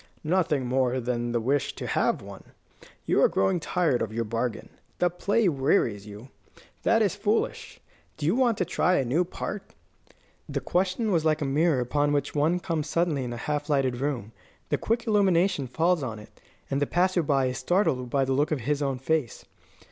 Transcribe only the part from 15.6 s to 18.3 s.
falls on it, and the passer by is startled by